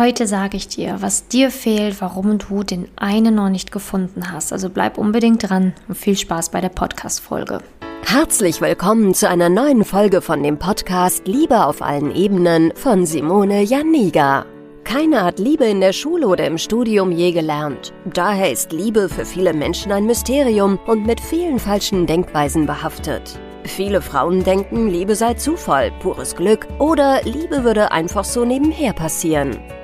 Heute 0.00 0.26
sage 0.26 0.56
ich 0.56 0.66
dir, 0.66 0.96
was 1.00 1.28
dir 1.28 1.50
fehlt, 1.50 2.00
warum 2.00 2.38
du 2.38 2.62
den 2.62 2.88
einen 2.96 3.34
noch 3.34 3.50
nicht 3.50 3.70
gefunden 3.70 4.32
hast. 4.32 4.50
Also 4.50 4.70
bleib 4.70 4.96
unbedingt 4.96 5.50
dran 5.50 5.74
und 5.88 5.94
viel 5.94 6.16
Spaß 6.16 6.48
bei 6.48 6.62
der 6.62 6.70
Podcast-Folge. 6.70 7.58
Herzlich 8.06 8.62
willkommen 8.62 9.12
zu 9.12 9.28
einer 9.28 9.50
neuen 9.50 9.84
Folge 9.84 10.22
von 10.22 10.42
dem 10.42 10.58
Podcast 10.58 11.26
Liebe 11.26 11.66
auf 11.66 11.82
allen 11.82 12.16
Ebenen 12.16 12.72
von 12.76 13.04
Simone 13.04 13.60
Janiga. 13.60 14.46
Keiner 14.84 15.22
hat 15.22 15.38
Liebe 15.38 15.66
in 15.66 15.82
der 15.82 15.92
Schule 15.92 16.28
oder 16.28 16.46
im 16.46 16.56
Studium 16.56 17.12
je 17.12 17.32
gelernt. 17.32 17.92
Daher 18.06 18.50
ist 18.50 18.72
Liebe 18.72 19.10
für 19.10 19.26
viele 19.26 19.52
Menschen 19.52 19.92
ein 19.92 20.06
Mysterium 20.06 20.78
und 20.86 21.04
mit 21.04 21.20
vielen 21.20 21.58
falschen 21.58 22.06
Denkweisen 22.06 22.64
behaftet. 22.64 23.38
Viele 23.64 24.00
Frauen 24.00 24.44
denken, 24.44 24.88
Liebe 24.88 25.14
sei 25.14 25.34
Zufall, 25.34 25.92
pures 26.00 26.34
Glück 26.34 26.66
oder 26.78 27.20
Liebe 27.24 27.64
würde 27.64 27.92
einfach 27.92 28.24
so 28.24 28.46
nebenher 28.46 28.94
passieren. 28.94 29.58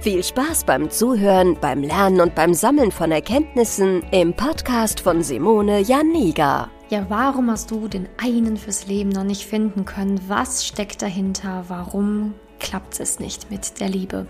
Viel 0.00 0.22
Spaß 0.22 0.62
beim 0.62 0.90
Zuhören, 0.90 1.58
beim 1.60 1.82
Lernen 1.82 2.20
und 2.20 2.36
beim 2.36 2.54
Sammeln 2.54 2.92
von 2.92 3.10
Erkenntnissen 3.10 4.04
im 4.12 4.32
Podcast 4.32 5.00
von 5.00 5.24
Simone 5.24 5.80
Janiga. 5.80 6.70
Ja, 6.88 7.06
warum 7.08 7.50
hast 7.50 7.72
du 7.72 7.88
den 7.88 8.08
einen 8.16 8.56
fürs 8.56 8.86
Leben 8.86 9.08
noch 9.08 9.24
nicht 9.24 9.44
finden 9.44 9.84
können? 9.84 10.20
Was 10.28 10.64
steckt 10.64 11.02
dahinter? 11.02 11.64
Warum 11.66 12.34
klappt 12.60 13.00
es 13.00 13.18
nicht 13.18 13.50
mit 13.50 13.80
der 13.80 13.88
Liebe? 13.88 14.28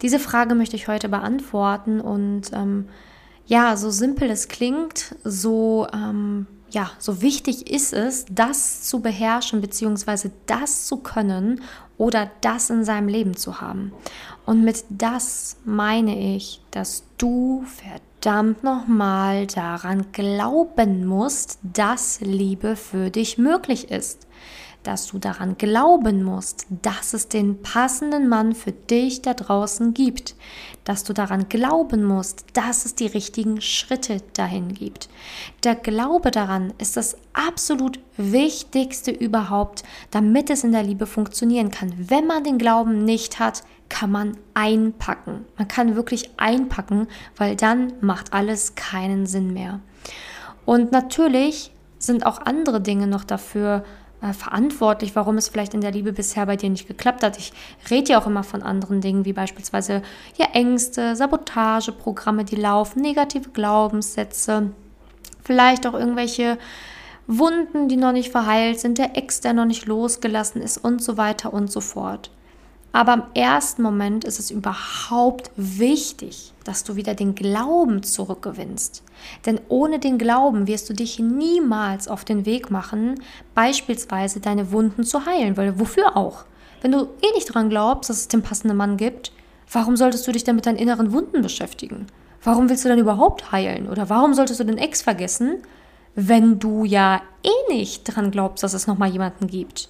Diese 0.00 0.20
Frage 0.20 0.54
möchte 0.54 0.76
ich 0.76 0.86
heute 0.86 1.08
beantworten 1.08 2.00
und 2.00 2.52
ähm, 2.52 2.88
ja, 3.46 3.76
so 3.76 3.90
simpel 3.90 4.30
es 4.30 4.46
klingt, 4.46 5.16
so 5.24 5.88
ähm, 5.92 6.46
ja, 6.70 6.92
so 6.98 7.20
wichtig 7.20 7.68
ist 7.68 7.92
es, 7.92 8.26
das 8.30 8.84
zu 8.84 9.00
beherrschen 9.00 9.60
bzw. 9.60 10.30
das 10.46 10.86
zu 10.86 10.98
können 10.98 11.62
oder 12.00 12.30
das 12.40 12.70
in 12.70 12.82
seinem 12.82 13.08
Leben 13.08 13.36
zu 13.36 13.60
haben. 13.60 13.92
Und 14.46 14.64
mit 14.64 14.84
das 14.88 15.58
meine 15.66 16.34
ich, 16.34 16.62
dass 16.70 17.04
du 17.18 17.62
verdammt 17.66 18.64
nochmal 18.64 19.46
daran 19.46 20.06
glauben 20.12 21.04
musst, 21.04 21.58
dass 21.62 22.22
Liebe 22.22 22.74
für 22.74 23.10
dich 23.10 23.36
möglich 23.36 23.90
ist 23.90 24.26
dass 24.82 25.08
du 25.08 25.18
daran 25.18 25.58
glauben 25.58 26.22
musst, 26.22 26.66
dass 26.82 27.12
es 27.12 27.28
den 27.28 27.62
passenden 27.62 28.28
Mann 28.28 28.54
für 28.54 28.72
dich 28.72 29.22
da 29.22 29.34
draußen 29.34 29.92
gibt, 29.94 30.34
dass 30.84 31.04
du 31.04 31.12
daran 31.12 31.48
glauben 31.48 32.04
musst, 32.04 32.44
dass 32.54 32.84
es 32.84 32.94
die 32.94 33.06
richtigen 33.06 33.60
Schritte 33.60 34.18
dahin 34.34 34.72
gibt. 34.72 35.08
Der 35.64 35.74
Glaube 35.74 36.30
daran 36.30 36.72
ist 36.78 36.96
das 36.96 37.16
absolut 37.32 38.00
Wichtigste 38.16 39.10
überhaupt, 39.10 39.82
damit 40.10 40.50
es 40.50 40.64
in 40.64 40.72
der 40.72 40.82
Liebe 40.82 41.06
funktionieren 41.06 41.70
kann. 41.70 41.92
Wenn 41.96 42.26
man 42.26 42.44
den 42.44 42.58
Glauben 42.58 43.04
nicht 43.04 43.38
hat, 43.38 43.62
kann 43.88 44.10
man 44.10 44.36
einpacken. 44.54 45.44
Man 45.58 45.68
kann 45.68 45.96
wirklich 45.96 46.30
einpacken, 46.38 47.08
weil 47.36 47.56
dann 47.56 47.92
macht 48.00 48.32
alles 48.32 48.76
keinen 48.76 49.26
Sinn 49.26 49.52
mehr. 49.52 49.80
Und 50.64 50.92
natürlich 50.92 51.72
sind 51.98 52.24
auch 52.24 52.40
andere 52.40 52.80
Dinge 52.80 53.06
noch 53.06 53.24
dafür 53.24 53.84
äh, 54.22 54.32
verantwortlich, 54.32 55.16
warum 55.16 55.36
es 55.38 55.48
vielleicht 55.48 55.74
in 55.74 55.80
der 55.80 55.92
Liebe 55.92 56.12
bisher 56.12 56.46
bei 56.46 56.56
dir 56.56 56.70
nicht 56.70 56.86
geklappt 56.86 57.22
hat. 57.22 57.38
Ich 57.38 57.52
rede 57.90 58.12
ja 58.12 58.20
auch 58.20 58.26
immer 58.26 58.42
von 58.42 58.62
anderen 58.62 59.00
Dingen, 59.00 59.24
wie 59.24 59.32
beispielsweise 59.32 60.02
ja, 60.36 60.46
Ängste, 60.52 61.16
Sabotageprogramme, 61.16 62.44
die 62.44 62.56
laufen, 62.56 63.00
negative 63.00 63.50
Glaubenssätze, 63.50 64.72
vielleicht 65.42 65.86
auch 65.86 65.94
irgendwelche 65.94 66.58
Wunden, 67.26 67.88
die 67.88 67.96
noch 67.96 68.12
nicht 68.12 68.30
verheilt 68.30 68.80
sind, 68.80 68.98
der 68.98 69.16
Ex, 69.16 69.40
der 69.40 69.52
noch 69.52 69.64
nicht 69.64 69.86
losgelassen 69.86 70.60
ist 70.60 70.78
und 70.78 71.02
so 71.02 71.16
weiter 71.16 71.52
und 71.52 71.70
so 71.70 71.80
fort. 71.80 72.30
Aber 72.92 73.14
im 73.14 73.22
ersten 73.34 73.82
Moment 73.82 74.24
ist 74.24 74.40
es 74.40 74.50
überhaupt 74.50 75.50
wichtig, 75.56 76.52
dass 76.64 76.82
du 76.82 76.96
wieder 76.96 77.14
den 77.14 77.34
Glauben 77.34 78.02
zurückgewinnst. 78.02 79.04
Denn 79.46 79.60
ohne 79.68 79.98
den 80.00 80.18
Glauben 80.18 80.66
wirst 80.66 80.90
du 80.90 80.94
dich 80.94 81.18
niemals 81.18 82.08
auf 82.08 82.24
den 82.24 82.46
Weg 82.46 82.70
machen, 82.70 83.20
beispielsweise 83.54 84.40
deine 84.40 84.72
Wunden 84.72 85.04
zu 85.04 85.24
heilen. 85.24 85.56
Weil 85.56 85.78
wofür 85.78 86.16
auch? 86.16 86.44
Wenn 86.82 86.92
du 86.92 87.02
eh 87.22 87.34
nicht 87.34 87.48
daran 87.48 87.70
glaubst, 87.70 88.10
dass 88.10 88.18
es 88.18 88.28
den 88.28 88.42
passenden 88.42 88.76
Mann 88.76 88.96
gibt, 88.96 89.32
warum 89.70 89.96
solltest 89.96 90.26
du 90.26 90.32
dich 90.32 90.44
dann 90.44 90.56
mit 90.56 90.66
deinen 90.66 90.78
inneren 90.78 91.12
Wunden 91.12 91.42
beschäftigen? 91.42 92.06
Warum 92.42 92.68
willst 92.68 92.84
du 92.84 92.88
dann 92.88 92.98
überhaupt 92.98 93.52
heilen? 93.52 93.88
Oder 93.88 94.08
warum 94.08 94.34
solltest 94.34 94.60
du 94.60 94.64
den 94.64 94.78
Ex 94.78 95.02
vergessen, 95.02 95.58
wenn 96.14 96.58
du 96.58 96.84
ja 96.84 97.22
eh 97.42 97.72
nicht 97.74 98.08
daran 98.08 98.30
glaubst, 98.30 98.62
dass 98.62 98.74
es 98.74 98.86
nochmal 98.86 99.10
jemanden 99.10 99.46
gibt? 99.46 99.88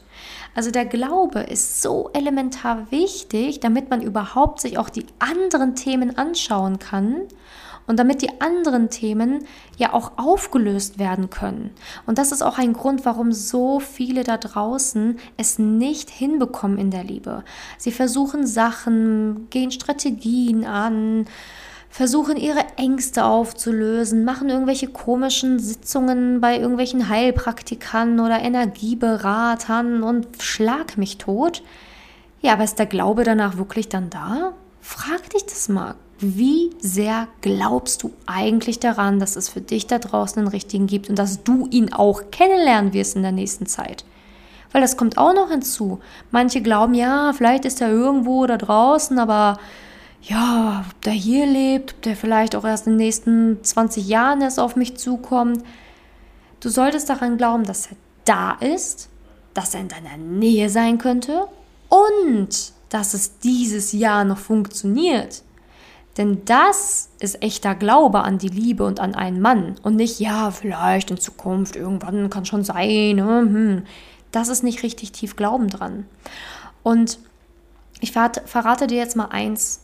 Also 0.55 0.71
der 0.71 0.85
Glaube 0.85 1.41
ist 1.41 1.81
so 1.81 2.11
elementar 2.13 2.91
wichtig, 2.91 3.61
damit 3.61 3.91
man 3.91 4.03
überhaupt 4.03 4.61
sich 4.61 4.79
auch 4.79 4.91
die 4.91 5.07
anderen 5.19 5.77
Themen 5.77 6.19
anschauen 6.19 6.79
kann 6.79 7.23
und 7.87 7.99
damit 7.99 8.23
die 8.23 8.41
anderen 8.41 8.91
Themen 8.91 9.45
ja 9.77 9.93
auch 9.95 10.13
aufgelöst 10.17 10.99
werden 10.99 11.31
können. 11.31 11.71
Und 12.07 12.19
das 12.19 12.33
ist 12.33 12.43
auch 12.43 12.59
ein 12.59 12.73
Grund, 12.73 13.05
warum 13.05 13.33
so 13.33 13.81
viele 13.81 14.23
da 14.23 14.37
draußen 14.37 15.19
es 15.37 15.59
nicht 15.59 16.11
hinbekommen 16.11 16.79
in 16.79 16.91
der 16.91 17.05
Liebe. 17.05 17.45
Sie 17.79 17.93
versuchen 17.93 18.47
Sachen, 18.47 19.49
gehen 19.51 19.71
Strategien 19.71 20.65
an, 20.65 21.27
versuchen 21.91 22.37
ihre 22.37 22.65
Ängste 22.77 23.25
aufzulösen, 23.25 24.25
machen 24.25 24.49
irgendwelche 24.49 24.87
komischen 24.87 25.59
Sitzungen 25.59 26.41
bei 26.41 26.57
irgendwelchen 26.57 27.09
Heilpraktikern 27.09 28.21
oder 28.21 28.41
Energieberatern 28.41 30.05
und 30.05 30.29
schlag 30.41 30.97
mich 30.97 31.19
tot. 31.19 31.63
Ja, 32.41 32.53
aber 32.55 32.65
ist 32.65 32.79
der 32.79 32.87
Glaube 32.87 33.25
danach 33.25 33.59
wirklich 33.59 33.89
dann 33.89 34.09
da? 34.09 34.53
Frag 34.81 35.29
dich 35.31 35.45
das 35.45 35.69
mal. 35.69 35.97
Wie 36.21 36.71
sehr 36.79 37.27
glaubst 37.41 38.03
du 38.03 38.13
eigentlich 38.25 38.79
daran, 38.79 39.19
dass 39.19 39.37
es 39.37 39.49
für 39.49 39.61
dich 39.61 39.87
da 39.87 39.99
draußen 39.99 40.39
einen 40.39 40.49
richtigen 40.49 40.87
gibt 40.87 41.09
und 41.09 41.19
dass 41.19 41.43
du 41.43 41.67
ihn 41.71 41.93
auch 41.93 42.31
kennenlernen 42.31 42.93
wirst 42.93 43.17
in 43.17 43.23
der 43.23 43.33
nächsten 43.33 43.67
Zeit? 43.67 44.05
Weil 44.71 44.81
das 44.81 44.97
kommt 44.97 45.19
auch 45.19 45.35
noch 45.35 45.51
hinzu. 45.51 45.99
Manche 46.31 46.63
glauben, 46.63 46.95
ja, 46.95 47.33
vielleicht 47.33 47.65
ist 47.65 47.81
er 47.81 47.91
irgendwo 47.91 48.47
da 48.47 48.57
draußen, 48.57 49.19
aber 49.19 49.59
ja, 50.23 50.85
ob 50.87 51.03
der 51.03 51.13
hier 51.13 51.47
lebt, 51.47 51.95
ob 51.95 52.03
der 52.03 52.17
vielleicht 52.17 52.55
auch 52.55 52.65
erst 52.65 52.87
in 52.87 52.95
den 52.95 53.07
nächsten 53.07 53.63
20 53.63 54.07
Jahren 54.07 54.43
erst 54.43 54.61
auf 54.61 54.77
mich 54.77 54.97
zukommt. 54.97 55.65
Du 56.61 56.69
solltest 56.69 57.09
daran 57.09 57.39
glauben, 57.39 57.65
dass 57.65 57.87
er 57.87 57.97
da 58.25 58.53
ist, 58.53 59.09
dass 59.55 59.75
er 59.75 59.81
in 59.81 59.89
deiner 59.89 60.17
Nähe 60.17 60.69
sein 60.69 60.99
könnte 60.99 61.47
und 61.89 62.73
dass 62.91 63.15
es 63.15 63.39
dieses 63.39 63.93
Jahr 63.93 64.25
noch 64.25 64.39
funktioniert. 64.39 65.43
Denn 66.17 66.45
das 66.45 67.09
ist 67.21 67.43
echter 67.43 67.75
Glaube 67.75 68.23
an 68.23 68.39
die 68.39 68.49
Liebe 68.49 68.85
und 68.85 69.01
an 69.01 69.15
einen 69.15 69.41
Mann 69.41 69.77
und 69.83 69.97
nicht, 69.97 70.21
ja, 70.21 70.51
vielleicht 70.51 71.11
in 71.11 71.19
Zukunft, 71.19 71.77
irgendwann 71.77 72.29
kann 72.31 72.45
schon 72.45 72.65
sein. 72.65 73.17
Ne, 73.17 73.23
hm. 73.23 73.83
Das 74.33 74.49
ist 74.49 74.63
nicht 74.63 74.83
richtig 74.83 75.13
tief 75.13 75.37
Glauben 75.37 75.69
dran. 75.69 76.07
Und 76.83 77.19
ich 78.01 78.13
verrate 78.13 78.87
dir 78.87 78.99
jetzt 78.99 79.17
mal 79.17 79.27
eins, 79.27 79.81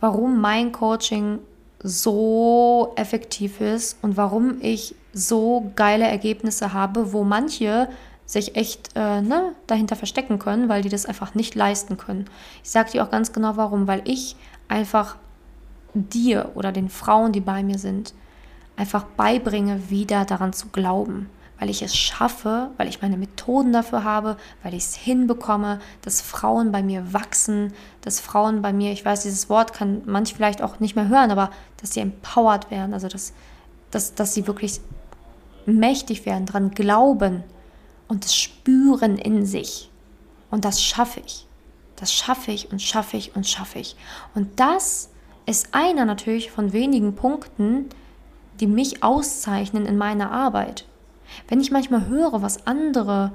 warum 0.00 0.40
mein 0.40 0.72
Coaching 0.72 1.40
so 1.82 2.92
effektiv 2.96 3.60
ist 3.60 3.98
und 4.02 4.16
warum 4.16 4.60
ich 4.60 4.94
so 5.12 5.70
geile 5.76 6.06
Ergebnisse 6.06 6.72
habe, 6.72 7.12
wo 7.12 7.24
manche 7.24 7.88
sich 8.26 8.56
echt 8.56 8.90
äh, 8.94 9.22
ne, 9.22 9.54
dahinter 9.66 9.96
verstecken 9.96 10.38
können, 10.38 10.68
weil 10.68 10.82
die 10.82 10.88
das 10.88 11.06
einfach 11.06 11.34
nicht 11.34 11.54
leisten 11.54 11.96
können. 11.96 12.26
Ich 12.62 12.70
sage 12.70 12.90
dir 12.90 13.04
auch 13.04 13.10
ganz 13.10 13.32
genau 13.32 13.56
warum, 13.56 13.86
weil 13.86 14.02
ich 14.04 14.36
einfach 14.68 15.16
dir 15.94 16.52
oder 16.54 16.72
den 16.72 16.90
Frauen, 16.90 17.32
die 17.32 17.40
bei 17.40 17.62
mir 17.62 17.78
sind, 17.78 18.12
einfach 18.76 19.04
beibringe, 19.04 19.88
wieder 19.88 20.24
daran 20.24 20.52
zu 20.52 20.68
glauben 20.68 21.30
weil 21.58 21.70
ich 21.70 21.82
es 21.82 21.96
schaffe, 21.96 22.70
weil 22.76 22.88
ich 22.88 23.02
meine 23.02 23.16
Methoden 23.16 23.72
dafür 23.72 24.04
habe, 24.04 24.36
weil 24.62 24.74
ich 24.74 24.84
es 24.84 24.94
hinbekomme, 24.94 25.80
dass 26.02 26.20
Frauen 26.20 26.70
bei 26.72 26.82
mir 26.82 27.12
wachsen, 27.12 27.72
dass 28.02 28.20
Frauen 28.20 28.62
bei 28.62 28.72
mir, 28.72 28.92
ich 28.92 29.04
weiß, 29.04 29.22
dieses 29.22 29.48
Wort 29.48 29.72
kann 29.72 30.02
manch 30.06 30.34
vielleicht 30.34 30.62
auch 30.62 30.80
nicht 30.80 30.96
mehr 30.96 31.08
hören, 31.08 31.30
aber 31.30 31.50
dass 31.80 31.92
sie 31.94 32.00
empowered 32.00 32.70
werden, 32.70 32.94
also 32.94 33.08
dass, 33.08 33.32
dass, 33.90 34.14
dass 34.14 34.34
sie 34.34 34.46
wirklich 34.46 34.80
mächtig 35.66 36.26
werden, 36.26 36.46
daran 36.46 36.70
glauben 36.70 37.42
und 38.06 38.24
es 38.24 38.34
spüren 38.34 39.18
in 39.18 39.44
sich. 39.44 39.90
Und 40.50 40.64
das 40.64 40.82
schaffe 40.82 41.20
ich. 41.24 41.46
Das 41.96 42.12
schaffe 42.12 42.52
ich 42.52 42.70
und 42.70 42.80
schaffe 42.80 43.16
ich 43.16 43.34
und 43.34 43.46
schaffe 43.46 43.80
ich. 43.80 43.96
Und 44.34 44.60
das 44.60 45.10
ist 45.46 45.68
einer 45.72 46.04
natürlich 46.04 46.50
von 46.50 46.72
wenigen 46.72 47.14
Punkten, 47.14 47.88
die 48.60 48.66
mich 48.66 49.02
auszeichnen 49.02 49.86
in 49.86 49.98
meiner 49.98 50.30
Arbeit. 50.30 50.84
Wenn 51.48 51.60
ich 51.60 51.70
manchmal 51.70 52.06
höre, 52.06 52.42
was 52.42 52.66
andere 52.66 53.32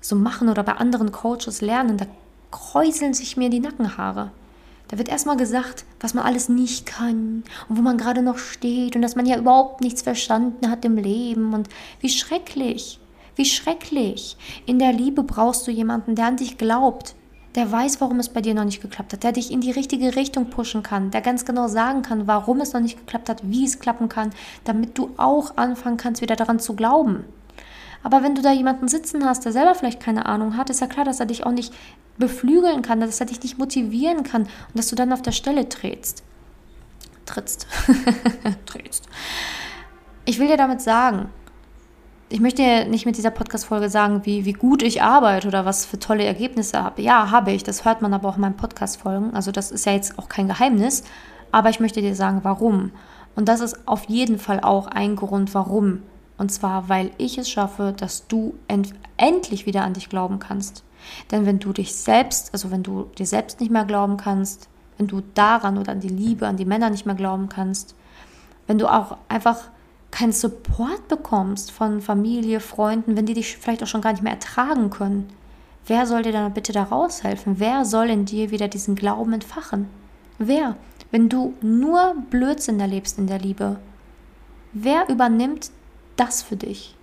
so 0.00 0.16
machen 0.16 0.48
oder 0.48 0.62
bei 0.62 0.72
anderen 0.72 1.12
Coaches 1.12 1.60
lernen, 1.60 1.96
da 1.96 2.06
kräuseln 2.50 3.14
sich 3.14 3.36
mir 3.36 3.50
die 3.50 3.60
Nackenhaare. 3.60 4.30
Da 4.88 4.98
wird 4.98 5.08
erstmal 5.08 5.36
gesagt, 5.36 5.84
was 6.00 6.14
man 6.14 6.24
alles 6.24 6.48
nicht 6.48 6.84
kann 6.84 7.44
und 7.68 7.78
wo 7.78 7.82
man 7.82 7.96
gerade 7.96 8.22
noch 8.22 8.38
steht 8.38 8.96
und 8.96 9.02
dass 9.02 9.14
man 9.14 9.24
ja 9.24 9.38
überhaupt 9.38 9.82
nichts 9.82 10.02
verstanden 10.02 10.68
hat 10.68 10.84
im 10.84 10.96
Leben 10.96 11.54
und 11.54 11.68
wie 12.00 12.08
schrecklich, 12.08 12.98
wie 13.36 13.44
schrecklich. 13.44 14.36
In 14.66 14.80
der 14.80 14.92
Liebe 14.92 15.22
brauchst 15.22 15.66
du 15.66 15.70
jemanden, 15.70 16.16
der 16.16 16.26
an 16.26 16.36
dich 16.36 16.58
glaubt, 16.58 17.14
der 17.54 17.70
weiß, 17.70 18.00
warum 18.00 18.20
es 18.20 18.28
bei 18.28 18.40
dir 18.40 18.54
noch 18.54 18.64
nicht 18.64 18.80
geklappt 18.80 19.12
hat, 19.12 19.22
der 19.24 19.32
dich 19.32 19.50
in 19.50 19.60
die 19.60 19.72
richtige 19.72 20.14
Richtung 20.14 20.50
pushen 20.50 20.82
kann, 20.82 21.10
der 21.10 21.20
ganz 21.20 21.44
genau 21.44 21.68
sagen 21.68 22.02
kann, 22.02 22.26
warum 22.26 22.60
es 22.60 22.72
noch 22.72 22.80
nicht 22.80 22.98
geklappt 22.98 23.28
hat, 23.28 23.40
wie 23.42 23.64
es 23.64 23.80
klappen 23.80 24.08
kann, 24.08 24.30
damit 24.64 24.96
du 24.96 25.10
auch 25.16 25.56
anfangen 25.56 25.96
kannst, 25.96 26.22
wieder 26.22 26.36
daran 26.36 26.60
zu 26.60 26.74
glauben. 26.74 27.24
Aber 28.02 28.22
wenn 28.22 28.34
du 28.34 28.42
da 28.42 28.52
jemanden 28.52 28.88
sitzen 28.88 29.24
hast, 29.26 29.44
der 29.44 29.52
selber 29.52 29.74
vielleicht 29.74 30.00
keine 30.00 30.26
Ahnung 30.26 30.56
hat, 30.56 30.70
ist 30.70 30.80
ja 30.80 30.86
klar, 30.86 31.04
dass 31.04 31.20
er 31.20 31.26
dich 31.26 31.44
auch 31.44 31.52
nicht 31.52 31.74
beflügeln 32.18 32.82
kann, 32.82 33.00
dass 33.00 33.20
er 33.20 33.26
dich 33.26 33.42
nicht 33.42 33.58
motivieren 33.58 34.22
kann 34.22 34.42
und 34.42 34.50
dass 34.74 34.88
du 34.88 34.96
dann 34.96 35.12
auf 35.12 35.22
der 35.22 35.32
Stelle 35.32 35.68
trittst. 35.68 36.22
Trittst. 37.26 37.66
trittst. 38.66 39.08
Ich 40.24 40.38
will 40.38 40.48
dir 40.48 40.56
damit 40.56 40.80
sagen, 40.80 41.28
ich 42.30 42.40
möchte 42.40 42.62
dir 42.62 42.86
nicht 42.86 43.06
mit 43.06 43.16
dieser 43.16 43.30
Podcast-Folge 43.30 43.90
sagen, 43.90 44.22
wie, 44.24 44.44
wie 44.44 44.52
gut 44.52 44.82
ich 44.82 45.02
arbeite 45.02 45.48
oder 45.48 45.64
was 45.66 45.84
für 45.84 45.98
tolle 45.98 46.24
Ergebnisse 46.24 46.82
habe. 46.82 47.02
Ja, 47.02 47.30
habe 47.30 47.52
ich. 47.52 47.62
Das 47.62 47.84
hört 47.84 48.00
man 48.00 48.14
aber 48.14 48.28
auch 48.28 48.36
in 48.36 48.40
meinen 48.40 48.56
Podcast-Folgen. 48.56 49.34
Also, 49.34 49.52
das 49.52 49.70
ist 49.70 49.84
ja 49.84 49.92
jetzt 49.92 50.18
auch 50.18 50.28
kein 50.28 50.48
Geheimnis. 50.48 51.04
Aber 51.52 51.68
ich 51.68 51.80
möchte 51.80 52.00
dir 52.00 52.14
sagen, 52.14 52.40
warum. 52.42 52.92
Und 53.34 53.48
das 53.48 53.60
ist 53.60 53.86
auf 53.86 54.04
jeden 54.04 54.38
Fall 54.38 54.60
auch 54.60 54.86
ein 54.86 55.16
Grund, 55.16 55.54
warum 55.54 56.02
und 56.40 56.50
zwar, 56.50 56.88
weil 56.88 57.10
ich 57.18 57.36
es 57.36 57.50
schaffe, 57.50 57.92
dass 57.94 58.26
du 58.26 58.54
end 58.66 58.94
endlich 59.18 59.66
wieder 59.66 59.82
an 59.82 59.92
dich 59.92 60.08
glauben 60.08 60.38
kannst. 60.38 60.84
Denn 61.30 61.44
wenn 61.44 61.58
du 61.58 61.74
dich 61.74 61.94
selbst, 61.94 62.54
also 62.54 62.70
wenn 62.70 62.82
du 62.82 63.10
dir 63.18 63.26
selbst 63.26 63.60
nicht 63.60 63.70
mehr 63.70 63.84
glauben 63.84 64.16
kannst, 64.16 64.70
wenn 64.96 65.06
du 65.06 65.20
daran 65.34 65.76
oder 65.76 65.92
an 65.92 66.00
die 66.00 66.08
Liebe, 66.08 66.46
an 66.46 66.56
die 66.56 66.64
Männer 66.64 66.88
nicht 66.88 67.04
mehr 67.04 67.14
glauben 67.14 67.50
kannst, 67.50 67.94
wenn 68.66 68.78
du 68.78 68.90
auch 68.90 69.18
einfach 69.28 69.64
keinen 70.10 70.32
Support 70.32 71.08
bekommst 71.08 71.70
von 71.70 72.00
Familie, 72.00 72.60
Freunden, 72.60 73.16
wenn 73.16 73.26
die 73.26 73.34
dich 73.34 73.56
vielleicht 73.56 73.82
auch 73.82 73.86
schon 73.86 74.00
gar 74.00 74.12
nicht 74.12 74.22
mehr 74.22 74.32
ertragen 74.32 74.90
können, 74.90 75.28
wer 75.86 76.06
soll 76.06 76.22
dir 76.22 76.32
dann 76.32 76.52
bitte 76.52 76.72
da 76.72 76.84
raushelfen? 76.84 77.58
Wer 77.58 77.84
soll 77.84 78.10
in 78.10 78.24
dir 78.24 78.50
wieder 78.50 78.68
diesen 78.68 78.96
Glauben 78.96 79.32
entfachen? 79.32 79.88
Wer? 80.38 80.76
Wenn 81.10 81.28
du 81.28 81.54
nur 81.60 82.14
Blödsinn 82.30 82.80
erlebst 82.80 83.18
in 83.18 83.26
der 83.26 83.38
Liebe, 83.38 83.78
wer 84.72 85.08
übernimmt 85.08 85.70
das 86.16 86.42
für 86.42 86.56
dich? 86.56 86.96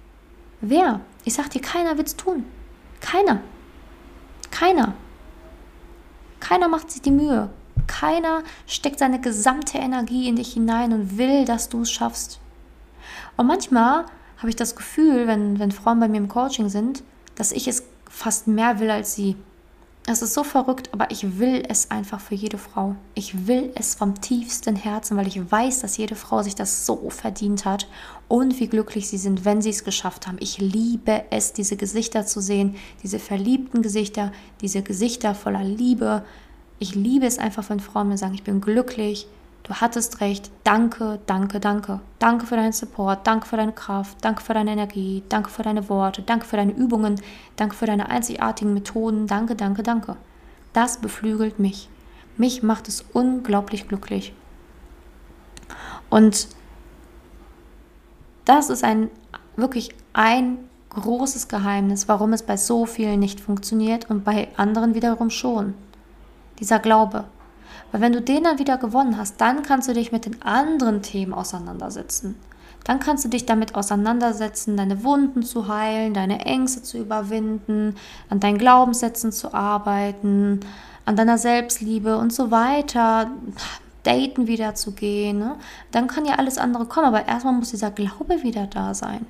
Wer? 0.61 1.01
Ich 1.25 1.33
sag 1.33 1.49
dir, 1.49 1.61
keiner 1.61 1.97
wird's 1.97 2.15
tun. 2.15 2.45
Keiner. 2.99 3.41
Keiner. 4.49 4.95
Keiner 6.39 6.67
macht 6.67 6.91
sich 6.91 7.01
die 7.01 7.11
Mühe. 7.11 7.49
Keiner 7.85 8.43
steckt 8.65 8.99
seine 8.99 9.19
gesamte 9.19 9.77
Energie 9.77 10.27
in 10.27 10.35
dich 10.35 10.53
hinein 10.53 10.93
und 10.93 11.17
will, 11.17 11.45
dass 11.45 11.69
du 11.69 11.81
es 11.81 11.91
schaffst. 11.91 12.39
Und 13.35 13.47
manchmal 13.47 14.05
habe 14.37 14.49
ich 14.49 14.55
das 14.55 14.75
Gefühl, 14.75 15.27
wenn, 15.27 15.59
wenn 15.59 15.71
Frauen 15.71 15.99
bei 15.99 16.07
mir 16.07 16.17
im 16.17 16.27
Coaching 16.27 16.69
sind, 16.69 17.03
dass 17.35 17.51
ich 17.51 17.67
es 17.67 17.83
fast 18.09 18.47
mehr 18.47 18.79
will 18.79 18.89
als 18.89 19.15
sie. 19.15 19.35
Es 20.09 20.21
ist 20.21 20.33
so 20.33 20.45
verrückt, 20.45 20.93
aber 20.93 21.11
ich 21.11 21.37
will 21.37 21.63
es 21.67 21.91
einfach 21.91 22.21
für 22.21 22.33
jede 22.33 22.57
Frau. 22.57 22.95
Ich 23.13 23.45
will 23.45 23.73
es 23.75 23.93
vom 23.93 24.21
tiefsten 24.21 24.77
Herzen, 24.77 25.17
weil 25.17 25.27
ich 25.27 25.51
weiß, 25.51 25.81
dass 25.81 25.97
jede 25.97 26.15
Frau 26.15 26.43
sich 26.43 26.55
das 26.55 26.85
so 26.85 27.09
verdient 27.09 27.65
hat 27.65 27.89
und 28.29 28.57
wie 28.61 28.67
glücklich 28.67 29.09
sie 29.09 29.17
sind, 29.17 29.43
wenn 29.43 29.61
sie 29.61 29.71
es 29.71 29.83
geschafft 29.83 30.25
haben. 30.25 30.37
Ich 30.39 30.59
liebe 30.59 31.25
es, 31.29 31.51
diese 31.51 31.75
Gesichter 31.75 32.25
zu 32.25 32.39
sehen, 32.39 32.75
diese 33.03 33.19
verliebten 33.19 33.81
Gesichter, 33.81 34.31
diese 34.61 34.81
Gesichter 34.81 35.35
voller 35.35 35.65
Liebe. 35.65 36.23
Ich 36.79 36.95
liebe 36.95 37.25
es 37.25 37.37
einfach, 37.37 37.69
wenn 37.69 37.81
Frauen 37.81 38.07
mir 38.07 38.17
sagen, 38.17 38.33
ich 38.33 38.43
bin 38.43 38.61
glücklich, 38.61 39.27
Du 39.67 39.73
hattest 39.73 40.21
recht. 40.21 40.49
Danke, 40.63 41.19
danke, 41.25 41.59
danke. 41.59 41.99
Danke 42.19 42.45
für 42.45 42.55
deinen 42.55 42.71
Support, 42.71 43.27
danke 43.27 43.45
für 43.45 43.57
deine 43.57 43.73
Kraft, 43.73 44.17
danke 44.21 44.41
für 44.41 44.53
deine 44.53 44.71
Energie, 44.71 45.23
danke 45.27 45.49
für 45.49 45.61
deine 45.61 45.89
Worte, 45.89 46.21
danke 46.21 46.45
für 46.45 46.55
deine 46.55 46.71
Übungen, 46.71 47.19
danke 47.57 47.75
für 47.75 47.85
deine 47.85 48.09
einzigartigen 48.09 48.73
Methoden. 48.73 49.27
Danke, 49.27 49.55
danke, 49.55 49.83
danke. 49.83 50.15
Das 50.71 50.97
beflügelt 50.99 51.59
mich. 51.59 51.89
Mich 52.37 52.63
macht 52.63 52.87
es 52.87 53.03
unglaublich 53.11 53.89
glücklich. 53.89 54.33
Und 56.09 56.47
das 58.45 58.69
ist 58.69 58.85
ein 58.85 59.09
wirklich 59.57 59.93
ein 60.13 60.59
großes 60.91 61.49
Geheimnis, 61.49 62.07
warum 62.07 62.31
es 62.31 62.43
bei 62.43 62.55
so 62.55 62.85
vielen 62.85 63.19
nicht 63.19 63.41
funktioniert 63.41 64.09
und 64.09 64.23
bei 64.23 64.47
anderen 64.55 64.95
wiederum 64.95 65.29
schon. 65.29 65.73
Dieser 66.59 66.79
Glaube, 66.79 67.25
weil 67.91 68.01
wenn 68.01 68.13
du 68.13 68.21
den 68.21 68.43
dann 68.43 68.59
wieder 68.59 68.77
gewonnen 68.77 69.17
hast, 69.17 69.39
dann 69.39 69.63
kannst 69.63 69.87
du 69.87 69.93
dich 69.93 70.11
mit 70.11 70.25
den 70.25 70.41
anderen 70.41 71.01
Themen 71.01 71.33
auseinandersetzen. 71.33 72.35
Dann 72.83 72.99
kannst 72.99 73.25
du 73.25 73.29
dich 73.29 73.45
damit 73.45 73.75
auseinandersetzen, 73.75 74.77
deine 74.77 75.03
Wunden 75.03 75.43
zu 75.43 75.67
heilen, 75.67 76.13
deine 76.13 76.45
Ängste 76.45 76.83
zu 76.83 76.97
überwinden, 76.97 77.95
an 78.29 78.39
deinen 78.39 78.57
Glaubenssätzen 78.57 79.31
zu 79.31 79.53
arbeiten, 79.53 80.61
an 81.05 81.15
deiner 81.15 81.37
Selbstliebe 81.37 82.17
und 82.17 82.31
so 82.31 82.49
weiter, 82.51 83.31
daten 84.03 84.47
wieder 84.47 84.75
zu 84.75 84.93
gehen. 84.93 85.39
Ne? 85.39 85.55
Dann 85.91 86.07
kann 86.07 86.25
ja 86.25 86.35
alles 86.35 86.57
andere 86.57 86.85
kommen, 86.85 87.07
aber 87.07 87.27
erstmal 87.27 87.53
muss 87.53 87.71
dieser 87.71 87.91
Glaube 87.91 88.43
wieder 88.43 88.67
da 88.67 88.93
sein. 88.93 89.25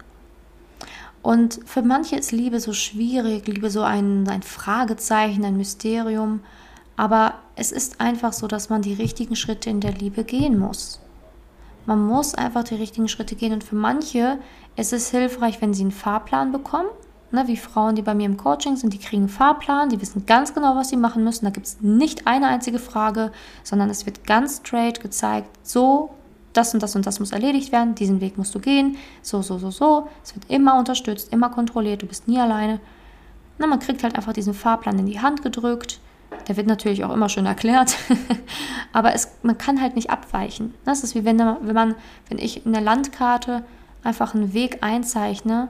Und 1.24 1.60
für 1.66 1.82
manche 1.82 2.16
ist 2.16 2.32
Liebe 2.32 2.60
so 2.60 2.74
schwierig, 2.74 3.48
Liebe 3.48 3.70
so 3.70 3.82
ein, 3.82 4.30
ein 4.30 4.44
Fragezeichen, 4.44 5.44
ein 5.44 5.58
Mysterium. 5.58 6.42
Aber 6.96 7.34
es 7.58 7.72
ist 7.72 8.00
einfach 8.00 8.34
so, 8.34 8.48
dass 8.48 8.70
man 8.70 8.84
die 8.84 8.94
richtigen 8.94 9.36
Schritte 9.36 9.72
in 9.72 9.82
der 9.82 9.92
Liebe 9.92 10.24
gehen 10.24 10.60
muss. 10.60 11.02
Man 11.88 12.06
muss 12.06 12.36
einfach 12.36 12.64
die 12.64 12.76
richtigen 12.76 13.08
Schritte 13.08 13.36
gehen. 13.36 13.52
Und 13.52 13.64
für 13.64 13.76
manche 13.76 14.38
ist 14.76 14.94
es 14.94 15.10
hilfreich, 15.10 15.60
wenn 15.60 15.74
sie 15.74 15.82
einen 15.82 15.92
Fahrplan 15.92 16.52
bekommen. 16.52 16.90
Ne, 17.32 17.46
wie 17.48 17.58
Frauen, 17.58 17.96
die 17.96 18.04
bei 18.04 18.14
mir 18.14 18.28
im 18.28 18.38
Coaching 18.38 18.78
sind, 18.78 18.94
die 18.94 19.00
kriegen 19.00 19.24
einen 19.24 19.30
Fahrplan, 19.30 19.90
die 19.90 20.00
wissen 20.00 20.26
ganz 20.26 20.54
genau, 20.54 20.78
was 20.78 20.90
sie 20.90 20.98
machen 20.98 21.26
müssen. 21.26 21.44
Da 21.44 21.52
gibt 21.52 21.66
es 21.66 21.82
nicht 21.82 22.26
eine 22.26 22.48
einzige 22.48 22.80
Frage, 22.80 23.34
sondern 23.64 23.90
es 23.90 24.06
wird 24.06 24.26
ganz 24.26 24.58
straight 24.58 25.02
gezeigt, 25.02 25.50
so, 25.62 26.12
das 26.54 26.74
und 26.74 26.82
das 26.82 26.96
und 26.96 27.06
das 27.06 27.20
muss 27.20 27.34
erledigt 27.34 27.74
werden, 27.74 27.96
diesen 27.96 28.22
Weg 28.22 28.38
musst 28.38 28.56
du 28.56 28.60
gehen, 28.60 28.96
so, 29.22 29.42
so, 29.42 29.58
so, 29.58 29.72
so. 29.72 30.08
Es 30.24 30.36
wird 30.36 30.50
immer 30.50 30.80
unterstützt, 30.80 31.34
immer 31.34 31.50
kontrolliert, 31.50 32.02
du 32.02 32.06
bist 32.06 32.30
nie 32.30 32.40
alleine. 32.40 32.80
Na, 33.58 33.68
man 33.68 33.80
kriegt 33.80 34.04
halt 34.04 34.16
einfach 34.16 34.32
diesen 34.32 34.54
Fahrplan 34.54 35.00
in 35.00 35.06
die 35.06 35.20
Hand 35.20 35.44
gedrückt 35.44 36.00
der 36.48 36.58
wird 36.58 36.68
natürlich 36.68 37.04
auch 37.04 37.14
immer 37.14 37.30
schön 37.30 37.46
erklärt, 37.46 37.98
aber 38.94 39.14
es, 39.14 39.30
man 39.44 39.58
kann 39.58 39.82
halt 39.82 39.96
nicht 39.96 40.10
abweichen. 40.10 40.74
Das 40.86 41.04
ist 41.04 41.16
wie 41.16 41.26
wenn, 41.26 41.40
wenn 41.40 41.76
man, 41.76 41.96
wenn 42.30 42.40
ich 42.40 42.66
in 42.66 42.74
der 42.74 42.82
Landkarte 42.82 43.64
einfach 44.04 44.34
einen 44.34 44.54
Weg 44.54 44.80
einzeichne 44.82 45.68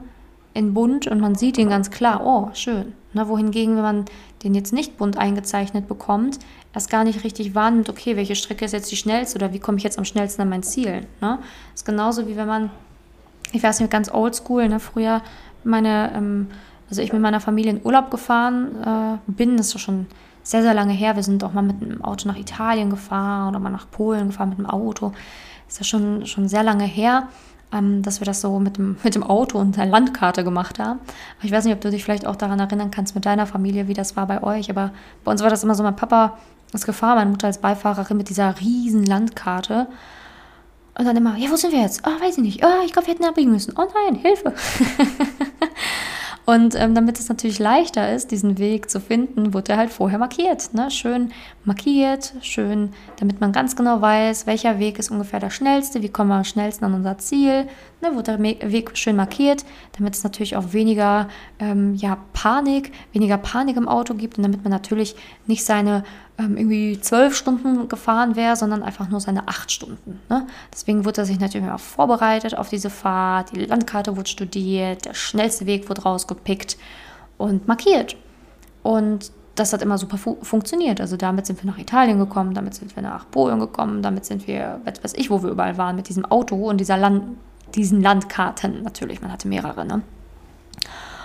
in 0.54 0.74
bunt 0.74 1.06
und 1.06 1.20
man 1.20 1.34
sieht 1.34 1.58
ihn 1.58 1.68
ganz 1.68 1.90
klar, 1.90 2.24
oh, 2.24 2.50
schön. 2.54 2.92
Ne, 3.14 3.26
wohingegen, 3.26 3.76
wenn 3.76 3.82
man 3.82 4.04
den 4.42 4.54
jetzt 4.54 4.72
nicht 4.72 4.98
bunt 4.98 5.16
eingezeichnet 5.16 5.88
bekommt, 5.88 6.38
erst 6.74 6.90
gar 6.90 7.04
nicht 7.04 7.24
richtig 7.24 7.54
wahrnimmt, 7.54 7.88
okay, 7.88 8.16
welche 8.16 8.36
Strecke 8.36 8.64
ist 8.64 8.72
jetzt 8.72 8.90
die 8.92 8.96
schnellste 8.96 9.38
oder 9.38 9.52
wie 9.52 9.58
komme 9.58 9.78
ich 9.78 9.82
jetzt 9.82 9.98
am 9.98 10.04
schnellsten 10.04 10.42
an 10.42 10.50
mein 10.50 10.62
Ziel. 10.62 11.06
Ne? 11.20 11.38
Das 11.72 11.76
ist 11.76 11.86
genauso 11.86 12.28
wie 12.28 12.36
wenn 12.36 12.46
man, 12.46 12.70
ich 13.52 13.62
weiß 13.62 13.80
nicht, 13.80 13.90
ganz 13.90 14.12
oldschool, 14.12 14.68
ne, 14.68 14.78
früher 14.78 15.22
meine, 15.64 16.12
ähm, 16.14 16.48
also 16.90 17.00
ich 17.00 17.12
mit 17.12 17.22
meiner 17.22 17.40
Familie 17.40 17.72
in 17.72 17.80
Urlaub 17.82 18.10
gefahren 18.10 18.76
äh, 18.84 19.30
bin, 19.30 19.56
das 19.56 19.74
ist 19.74 19.80
schon 19.80 20.06
sehr, 20.48 20.62
sehr 20.62 20.72
lange 20.72 20.94
her. 20.94 21.14
Wir 21.14 21.22
sind 21.22 21.44
auch 21.44 21.52
mal 21.52 21.60
mit 21.60 21.82
dem 21.82 22.02
Auto 22.02 22.26
nach 22.26 22.38
Italien 22.38 22.88
gefahren 22.88 23.50
oder 23.50 23.58
mal 23.58 23.68
nach 23.68 23.90
Polen 23.90 24.28
gefahren 24.28 24.48
mit 24.48 24.56
dem 24.56 24.64
Auto. 24.64 25.12
Ist 25.68 25.78
ja 25.78 25.84
schon, 25.84 26.24
schon 26.24 26.48
sehr 26.48 26.62
lange 26.62 26.84
her, 26.84 27.28
ähm, 27.70 28.00
dass 28.00 28.22
wir 28.22 28.24
das 28.24 28.40
so 28.40 28.58
mit 28.58 28.78
dem, 28.78 28.96
mit 29.04 29.14
dem 29.14 29.22
Auto 29.22 29.58
und 29.58 29.76
der 29.76 29.84
Landkarte 29.84 30.44
gemacht 30.44 30.78
haben. 30.78 31.00
Aber 31.36 31.44
ich 31.44 31.52
weiß 31.52 31.66
nicht, 31.66 31.74
ob 31.74 31.82
du 31.82 31.90
dich 31.90 32.02
vielleicht 32.02 32.26
auch 32.26 32.36
daran 32.36 32.58
erinnern 32.60 32.90
kannst 32.90 33.14
mit 33.14 33.26
deiner 33.26 33.46
Familie, 33.46 33.88
wie 33.88 33.92
das 33.92 34.16
war 34.16 34.26
bei 34.26 34.42
euch. 34.42 34.70
Aber 34.70 34.92
bei 35.22 35.30
uns 35.30 35.42
war 35.42 35.50
das 35.50 35.64
immer 35.64 35.74
so, 35.74 35.82
mein 35.82 35.96
Papa 35.96 36.38
ist 36.72 36.86
gefahren, 36.86 37.16
meine 37.16 37.30
Mutter 37.30 37.48
als 37.48 37.58
Beifahrerin 37.58 38.16
mit 38.16 38.30
dieser 38.30 38.58
riesen 38.58 39.04
Landkarte. 39.04 39.86
Und 40.98 41.04
dann 41.04 41.16
immer, 41.16 41.36
ja, 41.36 41.50
wo 41.50 41.56
sind 41.56 41.74
wir 41.74 41.82
jetzt? 41.82 42.04
Oh, 42.06 42.24
weiß 42.24 42.38
ich 42.38 42.42
nicht. 42.42 42.64
Oh, 42.64 42.84
ich 42.86 42.94
glaube, 42.94 43.06
wir 43.06 43.12
hätten 43.12 43.24
abbiegen 43.26 43.52
müssen. 43.52 43.74
Oh 43.76 43.86
nein, 44.06 44.14
Hilfe. 44.14 44.54
Und 46.48 46.74
ähm, 46.76 46.94
damit 46.94 47.18
es 47.18 47.28
natürlich 47.28 47.58
leichter 47.58 48.10
ist, 48.10 48.30
diesen 48.30 48.56
Weg 48.56 48.88
zu 48.88 49.02
finden, 49.02 49.52
wurde 49.52 49.72
er 49.72 49.76
halt 49.76 49.90
vorher 49.90 50.18
markiert. 50.18 50.72
Ne? 50.72 50.90
Schön 50.90 51.30
markiert, 51.64 52.32
schön, 52.40 52.94
damit 53.20 53.38
man 53.38 53.52
ganz 53.52 53.76
genau 53.76 54.00
weiß, 54.00 54.46
welcher 54.46 54.78
Weg 54.78 54.98
ist 54.98 55.10
ungefähr 55.10 55.40
der 55.40 55.50
schnellste, 55.50 56.00
wie 56.00 56.08
kommen 56.08 56.30
wir 56.30 56.36
am 56.36 56.44
schnellsten 56.44 56.86
an 56.86 56.94
unser 56.94 57.18
Ziel. 57.18 57.66
Ne? 58.00 58.14
Wurde 58.14 58.36
der 58.36 58.70
Weg 58.72 58.96
schön 58.96 59.16
markiert, 59.16 59.64
damit 59.98 60.14
es 60.14 60.24
natürlich 60.24 60.56
auch 60.56 60.72
weniger 60.72 61.28
ähm, 61.58 61.94
ja, 61.94 62.18
Panik, 62.32 62.92
weniger 63.12 63.38
Panik 63.38 63.76
im 63.76 63.88
Auto 63.88 64.14
gibt 64.14 64.38
und 64.38 64.44
damit 64.44 64.62
man 64.62 64.70
natürlich 64.70 65.16
nicht 65.46 65.64
seine 65.64 66.04
ähm, 66.38 66.56
irgendwie 66.56 67.00
zwölf 67.00 67.34
Stunden 67.36 67.88
gefahren 67.88 68.36
wäre, 68.36 68.56
sondern 68.56 68.82
einfach 68.82 69.08
nur 69.08 69.20
seine 69.20 69.48
acht 69.48 69.72
Stunden. 69.72 70.20
Ne? 70.28 70.46
Deswegen 70.72 71.04
wurde 71.04 71.22
er 71.22 71.24
sich 71.24 71.40
natürlich 71.40 71.70
auch 71.70 71.80
vorbereitet 71.80 72.56
auf 72.56 72.68
diese 72.68 72.90
Fahrt, 72.90 73.54
die 73.54 73.64
Landkarte 73.64 74.16
wurde 74.16 74.28
studiert, 74.28 75.04
der 75.04 75.14
schnellste 75.14 75.66
Weg 75.66 75.88
wurde 75.88 76.02
rausgepickt 76.02 76.76
und 77.36 77.66
markiert. 77.66 78.16
Und 78.82 79.32
das 79.58 79.72
hat 79.72 79.82
immer 79.82 79.98
super 79.98 80.18
fu 80.18 80.36
funktioniert. 80.42 81.00
Also 81.00 81.16
damit 81.16 81.46
sind 81.46 81.62
wir 81.62 81.70
nach 81.70 81.78
Italien 81.78 82.18
gekommen, 82.18 82.54
damit 82.54 82.74
sind 82.74 82.94
wir 82.94 83.02
nach 83.02 83.28
Polen 83.30 83.58
gekommen, 83.58 84.02
damit 84.02 84.24
sind 84.24 84.46
wir, 84.46 84.80
was 84.84 85.02
weiß 85.02 85.14
ich, 85.14 85.30
wo 85.30 85.42
wir 85.42 85.50
überall 85.50 85.76
waren, 85.76 85.96
mit 85.96 86.08
diesem 86.08 86.24
Auto 86.24 86.56
und 86.68 86.78
dieser 86.78 86.96
Land, 86.96 87.36
diesen 87.74 88.02
Landkarten 88.02 88.82
natürlich. 88.82 89.20
Man 89.20 89.32
hatte 89.32 89.48
mehrere. 89.48 89.84
Ne? 89.84 90.02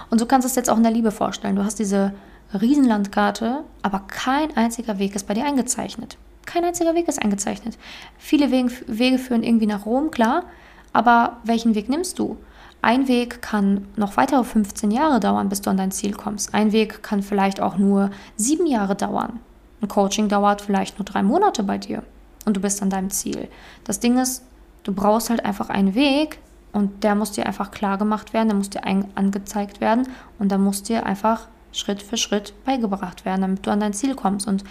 Und 0.09 0.19
so 0.19 0.25
kannst 0.25 0.45
du 0.45 0.49
es 0.49 0.55
jetzt 0.55 0.69
auch 0.69 0.77
in 0.77 0.83
der 0.83 0.91
Liebe 0.91 1.11
vorstellen. 1.11 1.55
Du 1.55 1.63
hast 1.63 1.79
diese 1.79 2.13
Riesenlandkarte, 2.53 3.63
aber 3.81 3.99
kein 4.07 4.55
einziger 4.55 4.99
Weg 4.99 5.15
ist 5.15 5.27
bei 5.27 5.33
dir 5.33 5.45
eingezeichnet. 5.45 6.17
Kein 6.45 6.63
einziger 6.65 6.93
Weg 6.93 7.07
ist 7.07 7.21
eingezeichnet. 7.21 7.77
Viele 8.17 8.51
Wege, 8.51 9.17
führen 9.17 9.43
irgendwie 9.43 9.65
nach 9.65 9.85
Rom, 9.85 10.11
klar, 10.11 10.43
aber 10.91 11.37
welchen 11.43 11.73
Weg 11.73 11.89
nimmst 11.89 12.19
du? 12.19 12.37
Ein 12.81 13.07
Weg 13.07 13.41
kann 13.41 13.87
noch 13.95 14.17
weitere 14.17 14.43
15 14.43 14.91
Jahre 14.91 15.19
dauern, 15.19 15.47
bis 15.49 15.61
du 15.61 15.69
an 15.69 15.77
dein 15.77 15.91
Ziel 15.91 16.13
kommst. 16.13 16.53
Ein 16.53 16.73
Weg 16.73 17.01
kann 17.01 17.23
vielleicht 17.23 17.61
auch 17.61 17.77
nur 17.77 18.11
sieben 18.35 18.67
Jahre 18.67 18.95
dauern. 18.95 19.39
Ein 19.81 19.87
Coaching 19.87 20.27
dauert 20.27 20.61
vielleicht 20.61 20.99
nur 20.99 21.05
drei 21.05 21.23
Monate 21.23 21.63
bei 21.63 21.77
dir 21.77 22.03
und 22.45 22.57
du 22.57 22.61
bist 22.61 22.81
an 22.81 22.89
deinem 22.89 23.09
Ziel. 23.09 23.47
Das 23.85 23.99
Ding 23.99 24.17
ist, 24.17 24.43
du 24.83 24.93
brauchst 24.93 25.29
halt 25.29 25.45
einfach 25.45 25.69
einen 25.69 25.95
Weg 25.95 26.39
und 26.71 27.03
der 27.03 27.15
muss 27.15 27.31
dir 27.31 27.45
einfach 27.45 27.71
klar 27.71 27.97
gemacht 27.97 28.33
werden, 28.33 28.49
der 28.49 28.57
muss 28.57 28.69
dir 28.69 28.85
angezeigt 28.85 29.81
werden 29.81 30.07
und 30.39 30.51
da 30.51 30.57
muss 30.57 30.83
dir 30.83 31.05
einfach 31.05 31.47
Schritt 31.71 32.01
für 32.01 32.17
Schritt 32.17 32.53
beigebracht 32.65 33.25
werden, 33.25 33.41
damit 33.41 33.65
du 33.65 33.71
an 33.71 33.79
dein 33.79 33.93
Ziel 33.93 34.15
kommst. 34.15 34.47
Und 34.47 34.63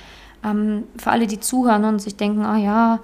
ähm, 0.45 0.85
für 0.97 1.11
alle, 1.11 1.27
die 1.27 1.41
zuhören 1.41 1.85
und 1.85 2.01
sich 2.01 2.17
denken, 2.17 2.45
ah 2.45 2.57
ja, 2.57 3.01